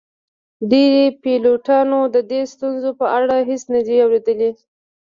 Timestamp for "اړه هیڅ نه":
3.19-3.81